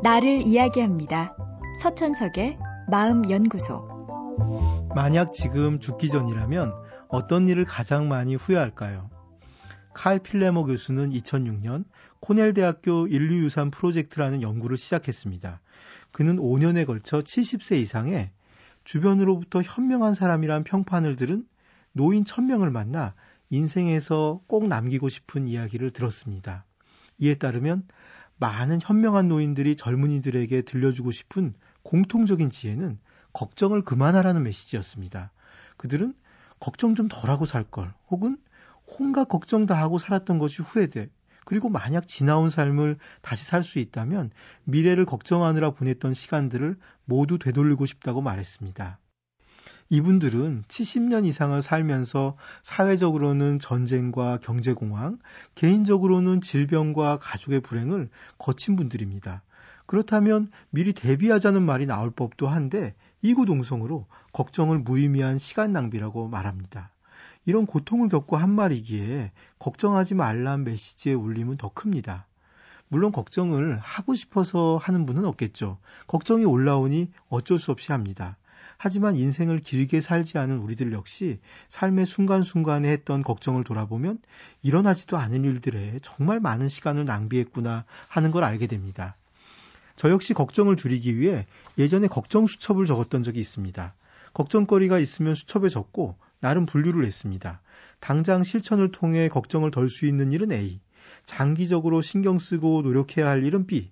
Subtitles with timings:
[0.00, 1.36] 나를 이야기합니다.
[1.82, 2.56] 서천석의
[2.88, 4.88] 마음연구소.
[4.94, 6.72] 만약 지금 죽기 전이라면
[7.08, 9.10] 어떤 일을 가장 많이 후회할까요?
[9.94, 11.84] 칼 필레머 교수는 2006년
[12.20, 15.60] 코넬 대학교 인류유산 프로젝트라는 연구를 시작했습니다.
[16.12, 18.30] 그는 5년에 걸쳐 70세 이상의
[18.84, 21.44] 주변으로부터 현명한 사람이란 평판을 들은
[21.92, 23.14] 노인 1000명을 만나
[23.50, 26.64] 인생에서 꼭 남기고 싶은 이야기를 들었습니다.
[27.18, 27.82] 이에 따르면
[28.38, 32.98] 많은 현명한 노인들이 젊은이들에게 들려주고 싶은 공통적인 지혜는
[33.32, 35.32] 걱정을 그만하라는 메시지였습니다.
[35.76, 36.14] 그들은
[36.60, 38.38] 걱정 좀 덜하고 살 걸, 혹은
[38.86, 41.10] 온갖 걱정 다 하고 살았던 것이 후회돼.
[41.44, 44.30] 그리고 만약 지나온 삶을 다시 살 수 있다면
[44.64, 48.98] 미래를 걱정하느라 보냈던 시간들을 모두 되돌리고 싶다고 말했습니다.
[49.90, 55.18] 이분들은 70년 이상을 살면서 사회적으로는 전쟁과 경제공황,
[55.54, 59.42] 개인적으로는 질병과 가족의 불행을 거친 분들입니다.
[59.86, 66.90] 그렇다면 미리 대비하자는 말이 나올 법도 한데 이구동성으로 걱정을 무의미한 시간 낭비라고 말합니다.
[67.46, 72.26] 이런 고통을 겪고 한 말이기에 걱정하지 말란 메시지의 울림은 더 큽니다.
[72.88, 75.78] 물론 걱정을 하고 싶어서 하는 분은 없겠죠.
[76.06, 78.36] 걱정이 올라오니 어쩔 수 없이 합니다.
[78.78, 84.20] 하지만 인생을 길게 살지 않은 우리들 역시 삶의 순간순간에 했던 걱정을 돌아보면
[84.62, 89.16] 일어나지도 않은 일들에 정말 많은 시간을 낭비했구나 하는 걸 알게 됩니다.
[89.96, 91.44] 저 역시 걱정을 줄이기 위해
[91.76, 93.94] 예전에 걱정 수첩을 적었던 적이 있습니다.
[94.32, 97.60] 걱정거리가 있으면 수첩에 적고 나름 분류를 했습니다.
[97.98, 100.78] 당장 실천을 통해 걱정을 덜 수 있는 일은 A,
[101.24, 103.90] 장기적으로 신경 쓰고 노력해야 할 일은 B,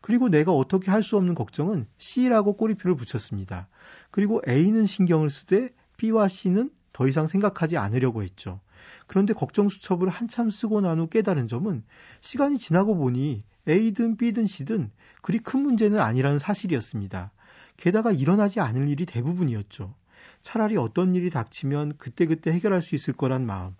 [0.00, 3.68] 그리고 내가 어떻게 할 수 없는 걱정은 C라고 꼬리표를 붙였습니다.
[4.10, 8.60] 그리고 A는 신경을 쓰되 B와 C는 더 이상 생각하지 않으려고 했죠.
[9.06, 11.84] 그런데 걱정 수첩을 한참 쓰고 난 후 깨달은 점은
[12.20, 14.90] 시간이 지나고 보니 A든 B든 C든
[15.22, 17.32] 그리 큰 문제는 아니라는 사실이었습니다.
[17.76, 19.94] 게다가 일어나지 않을 일이 대부분이었죠.
[20.42, 23.74] 차라리 어떤 일이 닥치면 그때그때 해결할 수 있을 거란 마음,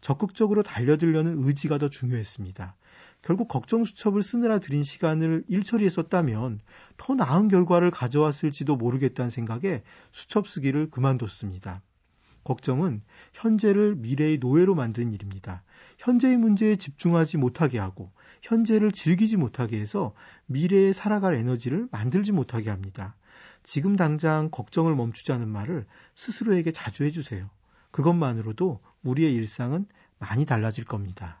[0.00, 2.76] 적극적으로 달려들려는 의지가 더 중요했습니다.
[3.22, 6.60] 결국 걱정 수첩을 쓰느라 들인 시간을 일처리에 썼다면
[6.96, 11.82] 더 나은 결과를 가져왔을지도 모르겠다는 생각에 수첩 쓰기를 그만뒀습니다.
[12.44, 15.62] 걱정은 현재를 미래의 노예로 만드는 일입니다.
[15.98, 18.10] 현재의 문제에 집중하지 못하게 하고
[18.42, 20.12] 현재를 즐기지 못하게 해서
[20.46, 23.14] 미래에 살아갈 에너지를 만들지 못하게 합니다.
[23.62, 27.48] 지금 당장 걱정을 멈추자는 말을 스스로에게 자주 해주세요.
[27.92, 29.86] 그것만으로도 우리의 일상은
[30.18, 31.40] 많이 달라질 겁니다.